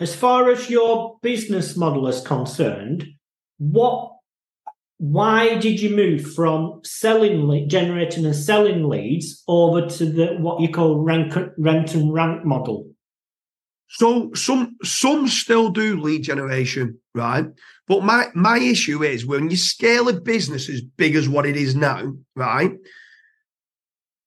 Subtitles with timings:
[0.00, 3.06] as far as your business model is concerned,
[3.58, 4.10] what
[4.98, 10.68] why did you move from selling generating and selling leads over to the what you
[10.68, 12.90] call rank, rent and rank model?
[13.88, 17.46] So some some still do lead generation, right?
[17.86, 21.56] But my my issue is when you scale a business as big as what it
[21.56, 22.72] is now, right?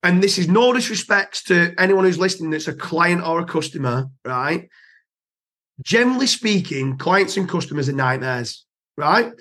[0.03, 4.09] And this is no disrespect to anyone who's listening that's a client or a customer,
[4.23, 4.69] right?
[5.83, 8.65] Generally speaking, clients and customers are nightmares,
[8.97, 9.31] right?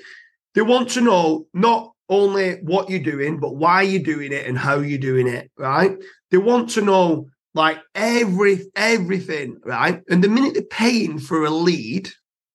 [0.54, 4.56] They want to know not only what you're doing, but why you're doing it and
[4.56, 5.96] how you're doing it, right?
[6.30, 10.02] They want to know like every everything, right?
[10.08, 12.10] And the minute they're paying for a lead,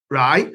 [0.09, 0.53] right,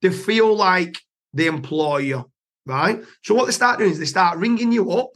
[0.00, 0.98] they feel like
[1.34, 2.24] the employer,
[2.66, 3.02] right?
[3.22, 5.10] So what they start doing is they start ringing you up.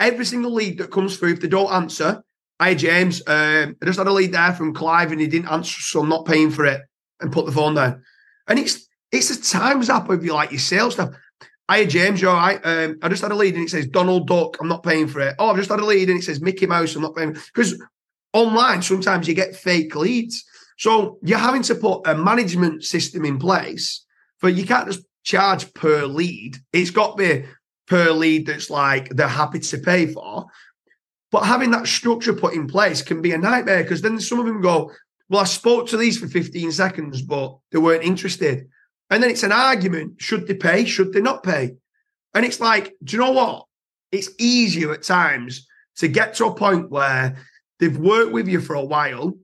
[0.00, 2.22] Every single lead that comes through, if they don't answer,
[2.60, 5.80] hi James, um, I just had a lead there from Clive and he didn't answer,
[5.80, 6.82] so I'm not paying for it,
[7.20, 8.02] and put the phone down.
[8.46, 11.14] And it's it's a times up if you like your sales stuff.
[11.70, 12.60] Hiya, James, you all right?
[12.64, 14.56] Um, I just had a lead and it says Donald Duck.
[14.60, 15.34] I'm not paying for it.
[15.38, 16.94] Oh, I've just had a lead and it says Mickey Mouse.
[16.96, 17.80] I'm not paying because
[18.32, 20.44] online sometimes you get fake leads.
[20.78, 24.04] So you're having to put a management system in place,
[24.40, 26.56] but you can't just charge per lead.
[26.72, 27.46] It's got to be
[27.86, 30.46] per lead that's like they're happy to pay for.
[31.30, 34.46] But having that structure put in place can be a nightmare because then some of
[34.46, 34.92] them go,
[35.28, 38.68] Well, I spoke to these for 15 seconds, but they weren't interested.
[39.10, 40.84] And then it's an argument should they pay?
[40.84, 41.76] Should they not pay?
[42.34, 43.64] And it's like, do you know what?
[44.12, 47.36] It's easier at times to get to a point where
[47.80, 49.34] they've worked with you for a while.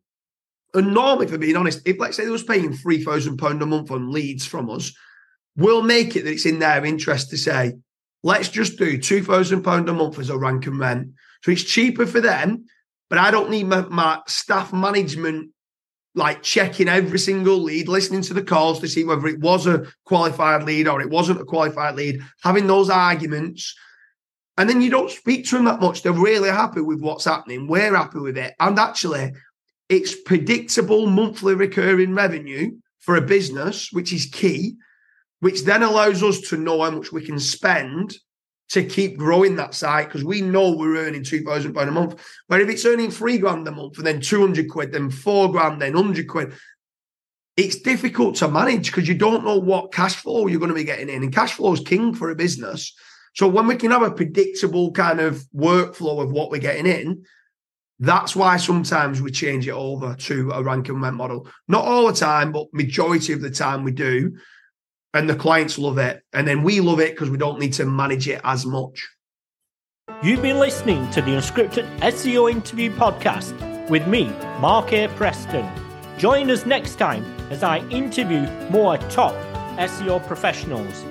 [0.75, 4.11] And normally, for being honest, if let's say they was paying £3,000 a month on
[4.11, 4.93] leads from us,
[5.57, 7.75] we'll make it that it's in their interest to say,
[8.23, 11.09] let's just do £2,000 a month as a rank and rent.
[11.45, 12.65] So it's cheaper for them,
[13.11, 15.51] but I don't need my, my staff management
[16.15, 19.85] like checking every single lead, listening to the calls to see whether it was a
[20.07, 23.77] qualified lead or it wasn't a qualified lead, having those arguments.
[24.57, 26.03] And then you don't speak to them that much.
[26.03, 27.69] They're really happy with what's happening.
[27.69, 28.55] We're happy with it.
[28.59, 29.35] And actually,
[29.91, 32.71] it's predictable monthly recurring revenue
[33.01, 34.77] for a business, which is key,
[35.41, 38.17] which then allows us to know how much we can spend
[38.71, 42.25] to keep growing that site because we know we're earning two thousand pound a month.
[42.49, 45.51] But if it's earning three grand a month and then two hundred quid, then four
[45.51, 46.55] grand, then hundred quid,
[47.57, 50.85] it's difficult to manage because you don't know what cash flow you're going to be
[50.85, 52.95] getting in, and cash flow is king for a business.
[53.35, 57.25] So when we can have a predictable kind of workflow of what we're getting in,
[57.99, 61.49] that's why sometimes we change it over to a rank and rent model.
[61.69, 64.37] Not all the time, but majority of the time we do
[65.15, 66.23] and the clients love it.
[66.33, 69.09] And then we love it because we don't need to manage it as much.
[70.23, 74.27] You've been listening to the Unscripted SEO Interview Podcast with me,
[74.61, 75.09] Mark A.
[75.09, 75.67] Preston.
[76.19, 79.35] Join us next time as I interview more top
[79.79, 81.05] SEO professionals.